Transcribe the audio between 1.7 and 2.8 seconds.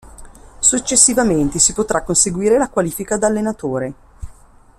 potrà conseguire la